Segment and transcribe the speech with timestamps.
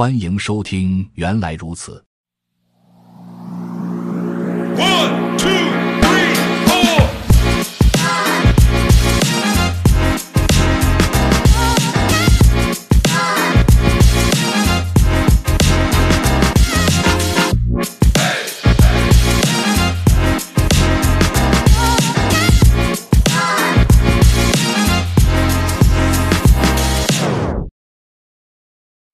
[0.00, 2.02] 欢迎收听，原来如此。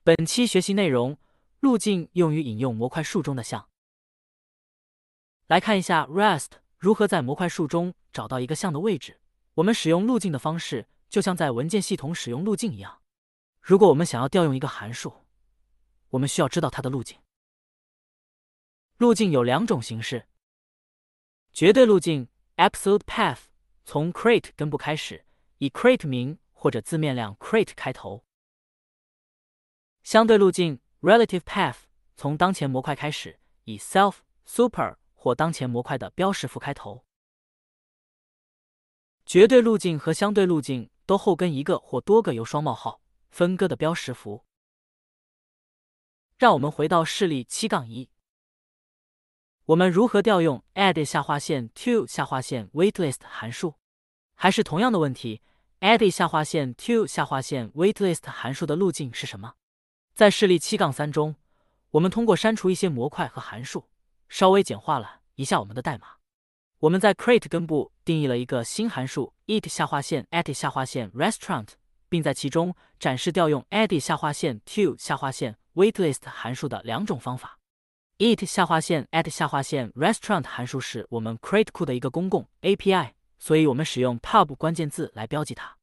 [0.07, 1.19] 本期学习内容：
[1.59, 3.69] 路径用于引用模块树中的项。
[5.49, 9.21] 来看一下 Rest 如何在模块树中找到一个像的位置。
[9.55, 13.03] 我们使用路径的方式，就像在文件系统使用路径一样。
[13.61, 15.13] 如果我们想要调用一个函数，
[16.11, 17.19] 我们需要知道它的路径。
[18.99, 20.29] 路径有两种形式：
[21.53, 23.41] 绝对路径 （Absolute Path）
[23.85, 25.25] 从 crate 根部开始，
[25.59, 28.25] 以 crate 名或者字面量 crate 开头。
[30.07, 31.79] 相对路径 （relative path）
[32.15, 37.05] 从当前模块开始，以 self、super 或当前模块的标识符开头。
[39.25, 44.45] 绝对路径和相对路径都后跟一个或多个由双冒号分割的标识符。
[46.39, 48.09] 让我们回到示例七杠一，
[49.65, 53.75] 我们如何调用 add 下划线 to 下划线 waitlist 函数？
[54.37, 55.43] 还是同样的问题
[55.81, 59.55] ，add 下划线 to 下划线 waitlist 函数的路径是什么？
[60.17, 61.35] 在示例七杠三中，
[61.91, 63.85] 我们通过删除一些模块和函数，
[64.31, 66.07] 稍微简化了一下我们的代码。
[66.79, 71.69] 我们在 crate 根部定义了一个新函数 eat 下划线 at 下划线 restaurant，
[72.09, 77.59] 并在其中展示调用 add 下划线 to 下划线 waitlist 函数的两种方法。
[78.17, 85.77] eat 下划线 at 下划线 restaurant 函数是我们 crate 库的一个公共 API，所以我们使用 pub 关键字来标记它。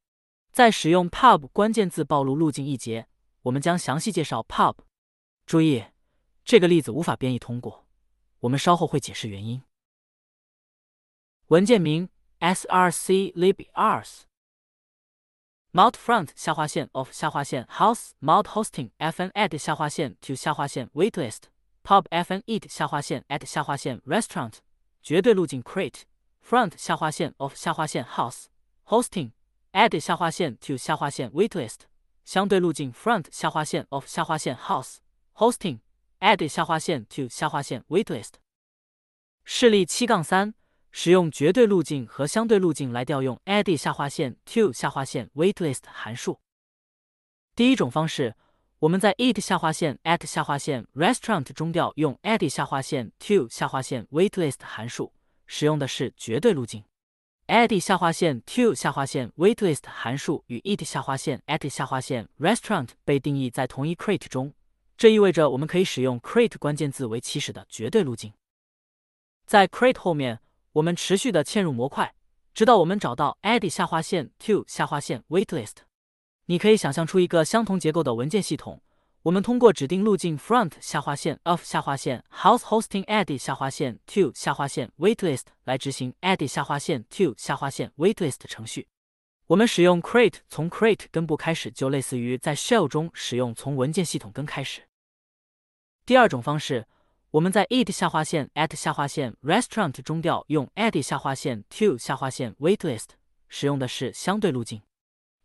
[0.52, 3.06] 在使用 pub 关键字暴露路径一节。
[3.44, 4.76] 我们将详细介绍 pub。
[5.46, 5.86] 注意，
[6.44, 7.86] 这个例子无法编译通过，
[8.40, 9.62] 我们稍后会解释原因。
[11.48, 14.22] 文件名 src libars
[15.72, 21.44] mount front 下划线 of 下划线 house mount hosting fn add 下划线 to 下划线 waitlist
[21.84, 24.56] pub fn eat 下划线 at 下划线 restaurant
[25.02, 26.04] 绝对路径 crate
[26.42, 28.46] front 下划线 of 下划线 house
[28.88, 29.32] hosting
[29.74, 31.82] add 下划线 to 下划线 waitlist
[32.24, 34.98] 相对路径 front 下划线 of 下划线 house
[35.36, 35.80] hosting
[36.20, 38.34] add 下划线 to 下划线 waitlist。
[39.44, 40.54] 示例七杠三，
[40.92, 46.40] 使用绝对路径和相对路径来调用 add 下划线 to 下划线 waitlist 函数。
[47.56, 48.36] 第一种方式，
[48.80, 55.14] 我们在 eat 下划线 at 下划线 restaurant 中调用 add 下划线 to 下划线 waitlist 函数，
[55.46, 56.84] 使用的是绝对路径。
[57.48, 64.54] Add 下划线 to 下划线 waitlist 函数与 eat 下划线 at 下划线 restaurant 被定义在同一 crate 中，
[64.96, 68.34] 这意味着我们可以使用 crate 关键字为起始的绝对路径。
[69.46, 70.40] 在 crate 后面，
[70.74, 72.14] 我们持续的嵌入模块，
[72.54, 75.78] 直到我们找到 add 下划线 to 下划线 waitlist。
[76.46, 78.82] 你可以想象出一个相同结构的文件系统。
[79.24, 87.34] 我们通过指定路径 front 下划线 of 下划线 house hosting add 下划线 to 下划线 waitlist 来执行 add 下划线 to
[87.38, 88.86] 下划线 waitlist 程序。
[89.48, 94.82] 我们使用 create 从 create 根部开始，就类似于在 shell 中使用从文件系统根开始。
[96.06, 96.86] 第二种方式，
[97.32, 103.12] 我们在 eat 下划线 at 下划线 restaurant 中调用 add 下划线 to 下划线 waitlist，
[103.48, 104.82] 使用的是相对路径。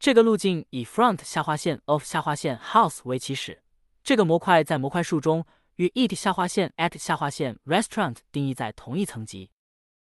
[0.01, 3.63] 这个路径以 front 下划线 of 下划线 house 为起始。
[4.09, 5.45] 这个模块在模块树中
[5.77, 9.51] 与 eat 下划线 at 下划线 restaurant 定义在同一层级。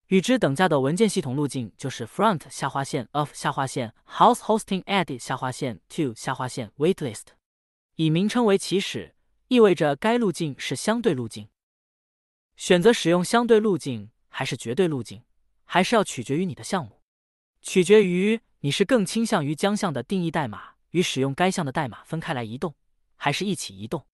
[0.07, 7.25] 与之等价的文件系统路径就是 front 下划线 of 下划线 house hosting add 下划线 to 下划线 waitlist。
[7.97, 9.17] 以名称为起始，
[9.49, 11.49] 意味着该路径是相对路径。
[12.55, 15.25] 选择使用相对路径还是绝对路径，
[15.65, 17.01] 还是要取决于你的项目，
[17.61, 22.73] 取决于你是更倾向于将项的定义代码与使用该项的代码分开来移动。
[23.17, 24.07] 还是一起移动。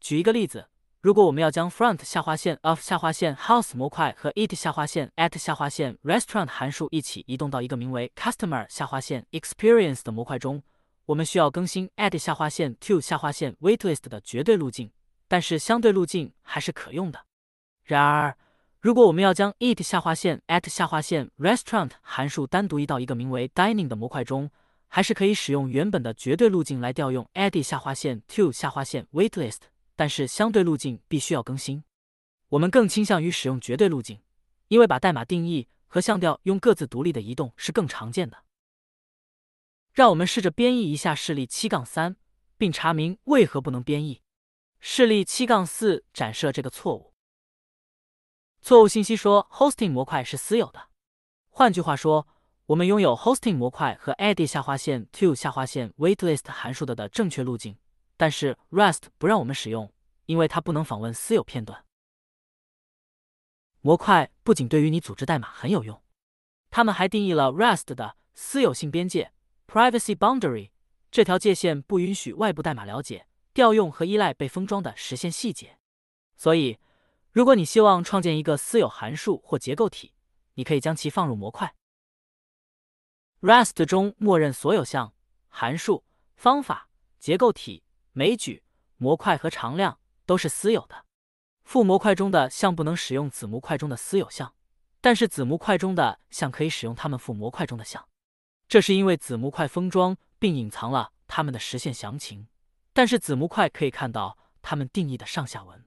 [0.00, 0.68] 举一个例子，
[1.00, 10.02] 如果我们要将 front 下划线 of 下划线 house 模块和 eat 下划线 at 下划线 restaurant 函数一起移动到一个名为 customer 下划线 experience
[10.02, 10.62] 的模块中，
[11.06, 14.90] 我们需要更新 at 下划线 to 下划线 waitlist 的绝对路径，
[15.26, 17.24] 但是相对路径还是可用的。
[17.84, 18.36] 然而，
[18.80, 24.50] 如果我们要将 eat 下划线 at 下划线 restaurant 函数单独移到一个名为 dining 的模块中，
[24.92, 29.60] 还是可以使用原本的绝对路径来调用 add 下划线 to 下划线 waitlist，
[29.94, 31.84] 但是相对路径必须要更新。
[32.48, 34.20] 我们更倾向于使用绝对路径，
[34.66, 38.44] 因为把代码定义和向调用各自独立的移动是更常见的。
[39.92, 42.16] 让我们试着编译一下示例七杠三，
[42.56, 44.20] 并查明为何不能编译。
[44.80, 47.14] 示例七杠四展示了这个错误。
[48.60, 50.88] 错误信息说 hosting 模块是私有的。
[51.48, 52.26] 换句话说，
[52.70, 57.76] 我们拥有 hosting 模块和 edit 下划线 to 下划线 waitlist 函数的的正确路径，
[58.16, 59.92] 但是 Rust 不让我们使用，
[60.26, 61.84] 因为它不能访问私有片段。
[63.80, 66.00] 模块不仅对于你组织代码很有用，
[66.70, 69.32] 它们还定义了 Rust 的私有性边界
[69.66, 70.70] privacy boundary。
[71.10, 75.76] 这条界限不允许外部代码了解、调用和依赖被封装的实现细节。
[76.36, 76.78] 所以，
[77.32, 80.12] 如果你希望创建一个私有函数或结构体，
[80.54, 81.74] 你可以将其放入模块。
[83.40, 85.12] Rust 中默认所有项、
[85.48, 86.04] 函数、
[86.36, 86.88] 方法、
[87.18, 87.82] 结构体、
[88.12, 88.62] 枚举、
[88.96, 91.04] 模块和常量都是私有的。
[91.64, 94.54] 父模块中的项不能使用子模块中的私有项，
[95.00, 98.08] 但是子模块中的项可以使用它们父模块中的项。
[98.68, 100.16] 这是因为子模块封装。
[100.40, 102.48] 并隐藏了它们的实现详情，
[102.94, 105.84] 但是子模块可以看到它们定义的上下文。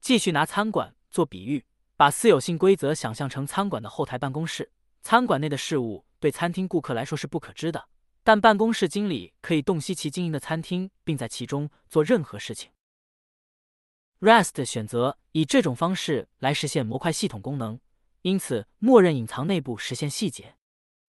[0.00, 1.64] 继续拿餐馆做比喻，
[1.96, 4.72] 把私有性规则想象成餐馆的后台办公室。
[5.00, 7.86] 餐馆内的事物对餐厅顾客来说是不可知的，
[8.22, 12.70] 但办公室经理可以洞悉其经营的餐厅，并在其中做任何事情。
[14.20, 17.78] Rest 选择以这种方式来实现模块系统功能，
[18.22, 20.56] 因此默认隐藏内部实现细节。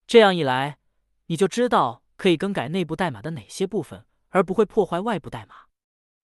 [0.06, 0.80] 这样一来，
[1.28, 2.02] 你就知道。
[2.18, 5.68] 可以更改内部代码的哪些部分，而不会破坏外部代码？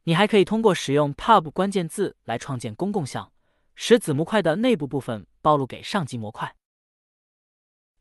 [0.04, 3.32] 你还可以通过使用 pub 关键字来创建公共项，
[3.76, 6.56] 使子模块的内部部分暴露给上级模块。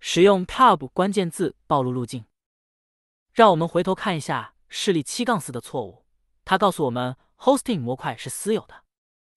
[0.01, 2.25] 使用 pub 关键字暴露路径。
[3.33, 6.05] 让我们回头看一下示例七杠四的错误，
[6.45, 8.75] 它告诉我们 hosting 模块是私有的。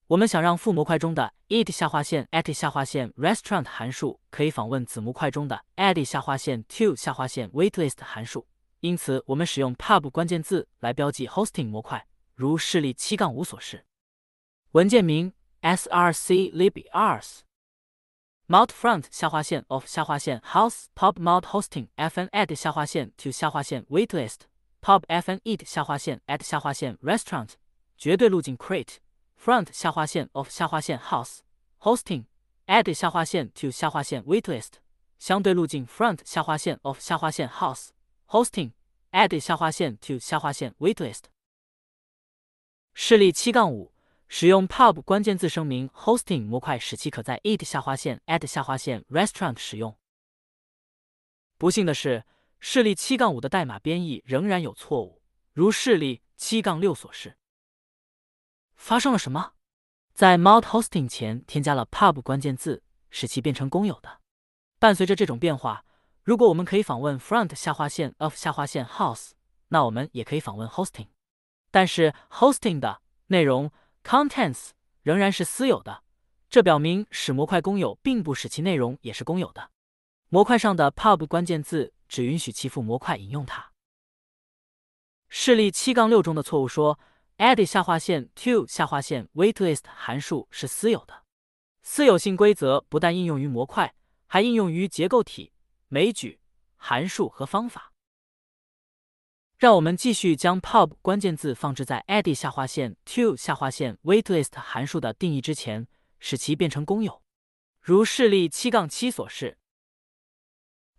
[0.07, 8.45] 我们想让父模块中的 it 下划线 at 下划线 restaurant 函数可以访问子模块中的 add 下划线 to 下划线 waitlist 函数，
[8.81, 12.05] 因此我们使用 pub 关键字来标记 hosting 模块，
[12.35, 13.85] 如示例七杠五所示。
[14.71, 15.31] 文件名
[15.61, 17.39] src librs
[18.52, 24.46] mount front 下划线 of 下划线 house pub mount hosting fn add 下划线 to 下划线 waitlist
[24.80, 27.50] pub fn it 下划线 at 下划线 restaurant
[27.98, 31.40] 绝对路径 create。front 下划线 of 下划线 house
[31.80, 32.24] hosting
[32.66, 34.80] add 下划线 to 下划线 waitlist
[35.18, 37.88] 相对路径 front 下划线 of 下划线 house
[38.28, 38.72] hosting
[39.12, 41.24] add 下划线 to 下划线 waitlist
[42.94, 43.91] 示例七杠五
[44.35, 49.95] 使用 pub 关键字声明 hosting 模块，使其可在 it 下划线 add 下划线 restaurant 使用。
[51.59, 52.25] 不幸的是，
[52.59, 55.21] 示例七杠五的代码编译仍然有错误，
[55.51, 57.37] 如示例七杠六所示。
[58.75, 59.53] 发生了什么？
[60.15, 62.81] 在 mount hosting 前添加了 pub 关键字，
[63.11, 64.21] 使其变成公有的。
[64.79, 65.85] 伴随着这种变化，
[66.23, 69.33] 如果我们可以访问 front 下划线 of 下划线 house，
[69.67, 71.09] 那我们也可以访问 hosting。
[71.69, 73.71] 但是 hosting 的内容
[74.03, 74.69] contents
[75.01, 76.03] 仍然是私有的，
[76.49, 79.71] 这表明使模块公有并不使其内容也是公有的。
[80.29, 83.71] 模块上的 pub 关键字只允许其父模块引用它。
[85.29, 86.99] 示例七杠六中的错误说。
[87.37, 91.23] add 下划线 to 下划线 waitlist 函数是私有的。
[91.81, 93.95] 私有性规则不但应用于模块，
[94.27, 95.51] 还应用于结构体、
[95.87, 96.39] 枚举、
[96.75, 97.92] 函数和方法。
[99.57, 105.87] 让我们继续将 pub 关键字放置在 add 下划线 to 下划线 waitlist 函数的定义之前，
[106.19, 107.21] 使其变成公有，
[107.81, 109.57] 如示例七杠七所示。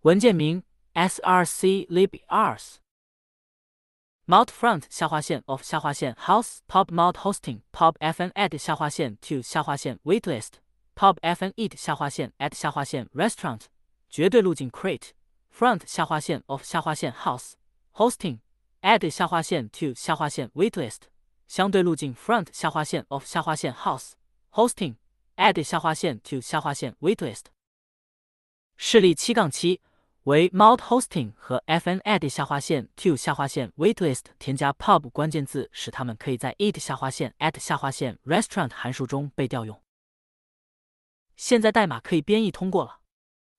[0.00, 0.62] 文件名
[0.94, 2.76] src librs。
[4.26, 10.52] mount front 下划线 of 下划线 house pub mount hosting pub fn add 下划线 to 下划线 waitlist
[10.94, 13.62] pub fn eat 下划线 at 下划线 restaurant
[14.08, 15.10] 绝对路径 create
[15.54, 17.52] front 下划线 of 下划线 house
[17.92, 18.38] hosting
[18.84, 21.08] add 下划线 to 下划线 waitlist
[21.48, 24.12] 相对路径 front 下划线 of 下划线 house
[24.52, 24.96] hosting
[25.36, 27.46] add 下划线 to 下划线 waitlist
[28.76, 29.80] 示例七杠七。
[30.24, 37.58] 为 mount hosting 和 fn add 下划线 to 下划线 waitlist 添加 pub 关键字，使它们可以在 it 下划线 at
[37.58, 39.78] 下划线 restaurant 函数中被调用。
[41.36, 43.00] 现在代码可以编译通过了。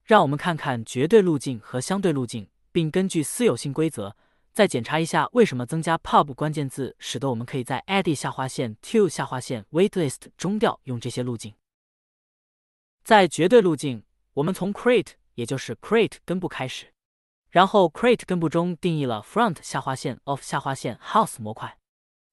[0.03, 4.17] 让我们看看绝对路径和相对路径，并根据私有性规则
[4.55, 11.53] 再检查一下为什么增加 pub 关键字，使得我们可以在 add 下划线 to 下划线 waitlist 中调用这些路径。
[13.03, 15.11] 在绝对路径，我们从 create。
[15.35, 16.93] 也就是 create 根部开始，
[17.49, 21.77] 然后 create 根部中定义了 front 下划线 of 下划线 house 模块。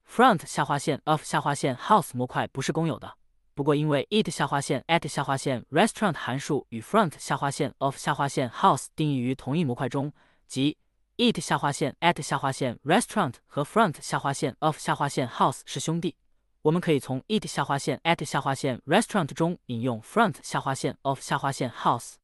[0.08, 3.16] front 下划线 of 下划线 house 模块不是公有的，
[3.54, 10.12] 不过因为 it 下划线 at 下划线 restaurant 函数与 front 下划线 of 下划线 house 定义于同一模块中，
[10.46, 10.78] 即
[11.22, 16.16] eat 下划线 at 下划线 restaurant 和 front 下划线 of 下划线 house 是兄弟，
[16.62, 22.14] 我们可以从 eat 下划线 at 下划线 restaurant 中引用 front 下划线 of 下划线 house。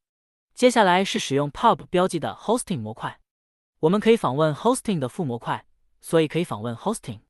[0.53, 3.21] 接下来是使用 pub 标记的 hosting 模块，
[3.79, 5.65] 我们可以访问 hosting 的副模块，
[6.01, 7.21] 所以可以访问 hosting。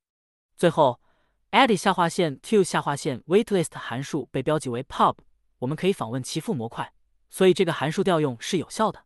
[0.56, 1.00] 最后
[1.52, 5.18] ，add 下划线 to 下划线 waitlist 函数被标记为 pub，
[5.60, 6.92] 我们可以访问其副模块，
[7.30, 9.06] 所以这个函数调用是有效的。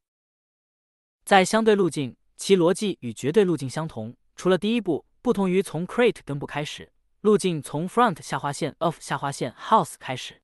[1.26, 6.92] 在相对路径，其逻辑与绝对路径相同，除了第一步不同于从 create 根部开始。
[7.22, 10.42] 路径从 front 下划线 of 下划线 house 开始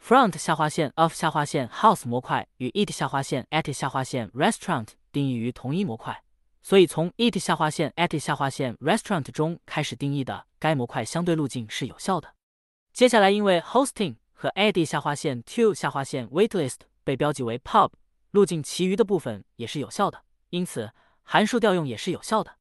[0.00, 6.22] ，front 下划线 of 下划线 house 模块与 it 下划线 at 下划线 restaurant 定义于同一模块，
[6.62, 12.32] 所以从 it 下划线 at 下划线 restaurant 中开始定义的该模块相对路径是有效的。
[12.92, 17.90] 接下来，因为 hosting 和 add 下划线 to 下划线 waitlist 被标记为 pub，
[18.30, 22.58] 路径其余的部分也是有效的，因此函数调用也是有效的。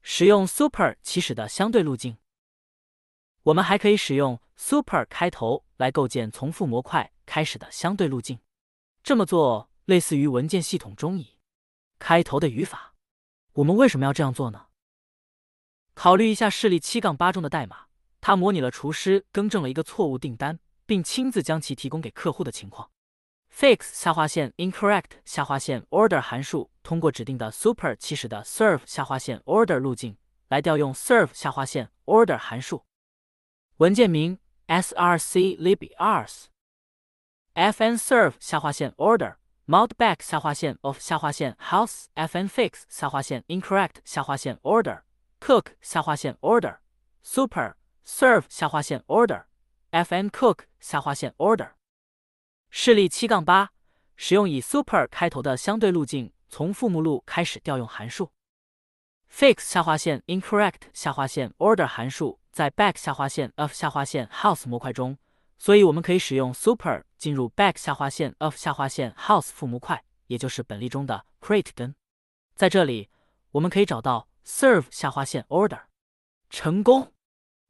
[0.00, 2.16] 使用 super 起始的相对路径。
[3.44, 8.38] 我们还可以使用 super 开头来构建从父模块开始的相对路径。
[9.02, 11.38] 这么做类似于文件系统中以
[11.98, 12.94] 开头的语法。
[13.54, 14.66] 我们为什么要这样做呢？
[15.94, 17.86] 考虑一下示例七杠八中的代码，
[18.20, 22.90] 它模拟了厨师更正了一个错误订单，并亲自将其提供给客户的情况。
[23.59, 30.15] fix 下划线 incorrect 下划线 order 函数通过指定的 super 起始的 serve 下划线 order 路径
[30.47, 32.85] 来调用 serve 下划线 order 函数。
[33.77, 36.45] 文件名 src librs
[37.55, 45.01] fn serve 下划线 order modback 下划线 of 下划线 house fn fix 下划线 incorrect 下划线 order
[45.39, 46.77] cook 下划线 order
[47.23, 47.73] super
[48.05, 49.45] serve 下划线 order
[49.91, 51.71] fn cook 下划线 order
[52.74, 53.70] 示例七杠八，
[54.16, 58.32] 使用以 super 开头的相对路径，从父目录开始调用函数
[59.30, 62.40] fix 下划线 incorrect 下划线 order 函数。
[62.50, 65.18] 在 back 下划线 of 下划线 house 模块中，
[65.58, 71.94] 所以我们可以使用 super 进入 back 下划线 of 下划线 house 父模块，也就是本例中的 create 根。
[72.54, 73.10] 在这里，
[73.50, 75.80] 我们可以找到 serve 下划线 order
[76.48, 77.12] 成功。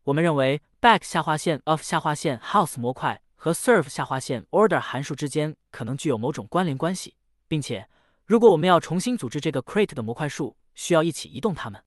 [0.04, 7.16] 我们认为 back 下划线 of 下划线 house 模块和 serve 下划线 order 函数之间可能具有某种关联关系，
[7.48, 7.88] 并且
[8.24, 11.84] 如果我们要重新组织这个 create 的模块数，需要一起移动它们。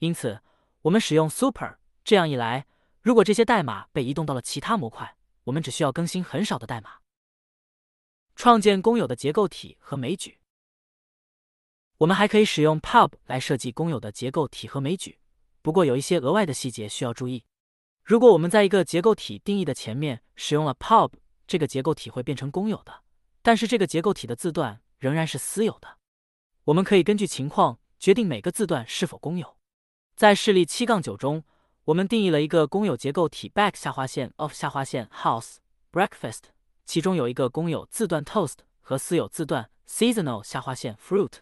[0.00, 0.40] 因此，
[0.82, 1.76] 我们使用 super。
[2.02, 2.66] 这样一来，
[3.00, 6.96] 如果这些代码被移动到了其他模块，我们只需要更新很少的代码。
[8.34, 10.40] 创建公有的结构体和枚举。
[11.98, 15.20] 我们还可以使用 pub 来设计公有的结构体和枚举，
[15.62, 17.44] 不过有一些额外的细节需要注意。
[18.08, 21.12] 如果我们在一个结构体定义的前面使用了 pub，
[21.46, 23.02] 这个结构体会变成公有的，
[23.42, 25.98] 但是这个结构体的字段仍然是私有的。
[26.64, 29.58] 我们可以根据情况决定每个字段是否公有。
[30.16, 31.44] 在示例七杠九中。
[31.84, 35.56] 我们定义了一个公有结构体 back 下划线 of 下划线 house
[35.90, 36.40] breakfast，
[36.84, 41.38] 其中有一个公有字段 toast 和私有字段 seasonal 下划线 fruit。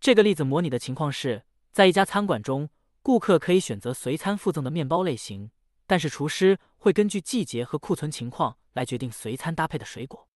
[0.00, 2.68] 这个例子模拟的情况是在一家餐馆中，
[3.00, 5.52] 顾客可以选择随餐附赠的面包类型，
[5.86, 10.28] 但是厨师会根据季节和库存情况来决定随餐搭配的水果。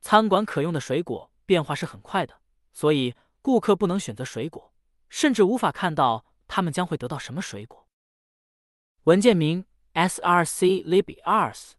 [0.00, 2.40] 餐馆可用的水果变化是很快的，
[2.72, 4.72] 所以顾客不能选择水果，
[5.08, 7.88] 甚至无法看到他们将会得到什么水果。
[9.04, 11.72] 文件名 src librs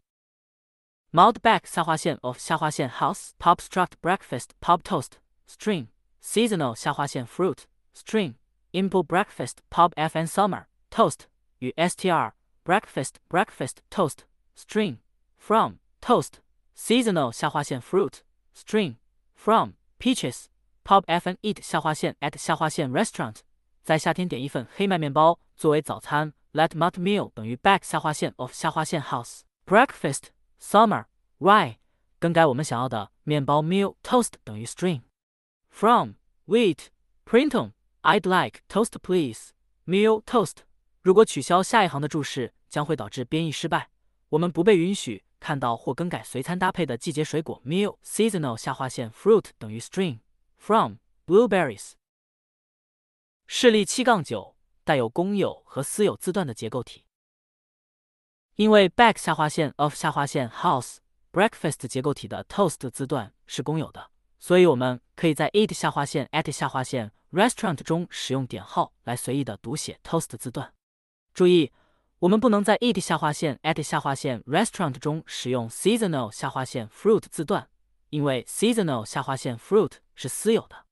[1.10, 5.12] modback 下划线 of 下划线 house pop struct breakfast pop toast
[5.48, 5.86] string
[6.22, 7.60] seasonal 下划线 fruit
[7.94, 8.34] string
[8.72, 11.20] input breakfast pop fn summer toast
[11.60, 12.32] 与 str
[12.63, 14.25] breakfast breakfast toast
[14.55, 14.97] string
[15.37, 16.39] from toast
[16.75, 18.19] seasonal 下划线 fruit
[18.55, 18.95] string
[19.35, 20.45] from peaches
[20.83, 23.37] pop fn eat 下划线 at 下划线 restaurant
[23.83, 26.33] 在夏天点一份黑麦面包作为早餐。
[26.53, 31.05] Let mut meal 等于 back 下划线 of 下划线 house breakfast summer
[31.39, 31.75] rye
[32.19, 35.01] 更改我们想要的面包 meal toast 等于 string
[35.69, 36.13] from
[36.47, 36.87] wheat
[37.23, 39.51] printon I'd like toast please
[39.85, 40.63] meal toast
[41.04, 43.90] 如果取消下一行的注释将会导致编译失败。
[44.30, 50.20] 我们不被允许看到或更改随餐搭配的季节水果 meal seasonal 下划线 fruit 等于 string
[50.56, 50.94] from
[51.26, 51.92] blueberries
[53.46, 54.54] 示例七杠九。
[54.86, 57.06] 带有公有和私有字段的结构体，
[58.56, 60.98] 因为 back 下划线 of 下划线 house
[61.32, 70.74] breakfast 结构体的 toast 字段是公有的，所以我们可以在 eat 下划线 at 下划线 restaurant 中使用点号来随意的读写 toast 字段。
[71.34, 71.72] 注意，
[72.20, 77.68] 我们不能在 eat 下划线 at 下划线 restaurant 中使用 seasonal 下划线 fruit 字段，
[78.10, 80.86] 因为 seasonal 下划线 fruit 是私有的。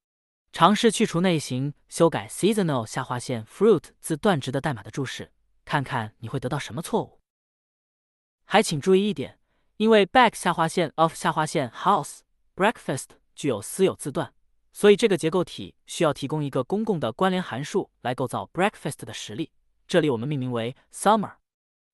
[0.50, 5.30] 尝试去除内型，修改 seasonal 下划线 fruit 字段值的代码的注释，
[5.64, 7.20] 看看你会得到什么错误。
[8.44, 9.38] 还请注意一点，
[9.76, 12.18] 因为 back 下划线 of 下划线 house
[12.56, 14.34] breakfast 具有私有字段，
[14.72, 19.52] 所以这个结构体需要提供一个公共的关联函数来构造 breakfast 的实例。
[19.92, 21.34] 这里我们命名为 summer。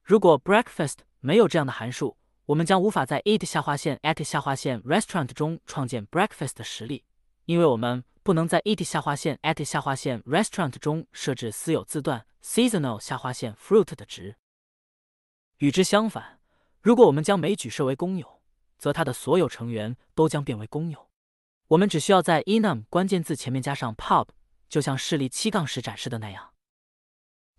[0.05, 7.05] 如果 breakfast 没有这样的函数，我们将无法在 eat 下划线 at 下划线 restaurant 中创建 breakfast 的实例，
[7.47, 14.37] 因为我们不能在 eat 下划线 at 下划线 restaurant 中设置私有字段 seasonal 下划线 fruit 的值。
[15.57, 16.39] 与之相反，
[16.81, 18.41] 如果我们将枚举设为公有，
[18.79, 21.09] 则它的所有成员都将变为公有。
[21.67, 24.29] 我们只需要在 enum 关键字前面加上 pub，
[24.69, 26.53] 就像示例七杠十展示的那样。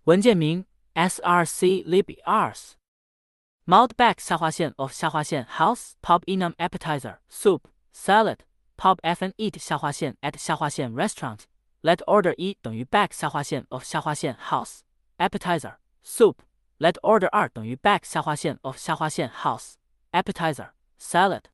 [0.05, 8.37] 文件名 src librs。Mount back 下划线 of 下划线 house pub enum appetizer soup salad
[8.77, 11.39] pub fn eat 下划线 at 下划线 restaurant
[11.81, 14.81] let order 一等于 back 下划线 of 下划线 house
[15.17, 16.35] appetizer soup
[16.77, 19.73] let order 二等于 back 下划线 of 下划线 house
[20.11, 21.45] appetizer salad。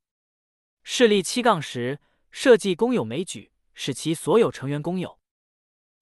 [0.83, 1.99] 示例七杠十，
[2.29, 5.17] 设计公有美举，使其所有成员公有。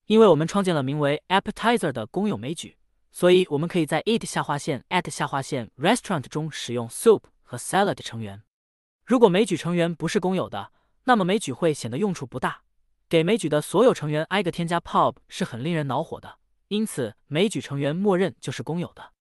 [0.07, 2.77] 因为我们创建了名为 appetizer 的公有枚举。
[3.11, 8.43] 所以，我们可以在 eat 下划线 at 下划线 restaurant 中使用 soup 和 salad 成员。
[9.07, 10.73] 如果枚举成员不是公有的，
[11.05, 12.63] 那么枚举会显得用处不大。
[13.09, 16.39] 给枚举的所有成员挨个添加 pub 是很令人恼火的。
[16.69, 19.13] 因此，枚举成员默认就是公有的。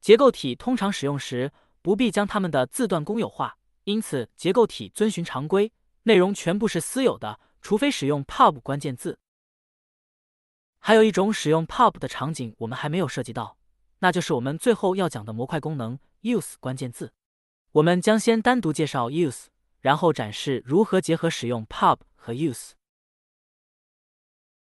[0.00, 5.70] 结构体通常使用时不必将它们的字段公有化，因此结构体遵循常规，
[6.04, 9.18] 内容全部是私有的，除非使用 pub 关键字。
[10.86, 13.56] 还有一种使用 pub 的场景，我们还没有涉及到，
[14.00, 17.14] 那就是我们最后要讲的模块功能 use 关键字。
[17.72, 19.46] 我们将先单独介绍 use，
[19.80, 22.72] 然后展示如何结合使用 pub 和 use。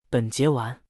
[0.08, 0.80] 本节完。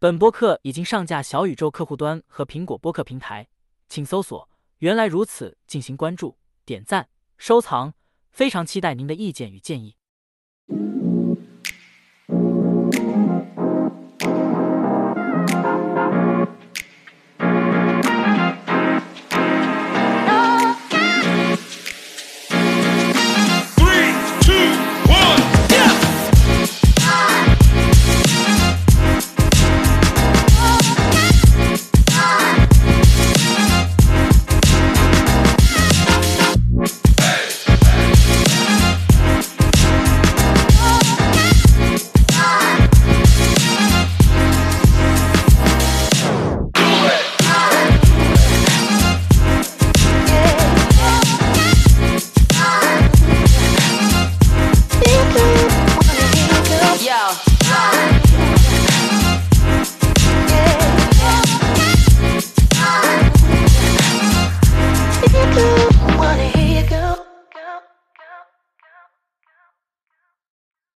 [0.00, 3.48] 本播客已经上架小宇宙客户端和苹果播客平台，
[3.88, 7.94] 请搜索“原来如此”进行关注、点赞、收藏。
[8.32, 9.97] 非常期待您的意见与建议。